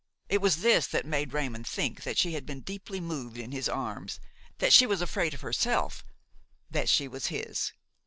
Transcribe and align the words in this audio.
It 0.29 0.41
was 0.41 0.63
this 0.63 0.87
that 0.87 1.05
made 1.05 1.31
Raymon 1.31 1.63
think 1.63 2.01
that 2.05 2.17
she 2.17 2.33
had 2.33 2.43
been 2.43 2.61
deeply 2.61 2.99
moved 2.99 3.37
in 3.37 3.51
his 3.51 3.69
arms–that 3.69 4.73
she 4.73 4.87
was 4.87 4.99
afraid 4.99 5.35
of 5.35 5.41
herself–that 5.41 6.89
she 6.89 7.07
was 7.07 7.27
his. 7.27 7.71